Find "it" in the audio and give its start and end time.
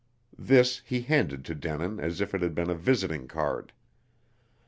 2.33-2.41